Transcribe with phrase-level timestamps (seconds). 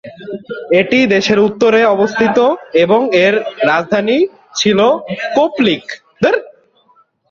[0.79, 2.37] এটি দেশের উত্তরে অবস্থিত
[2.83, 3.35] এবং এর
[3.69, 4.17] রাজধানী
[4.55, 4.79] ছিল
[5.35, 5.83] কোপ্লিক।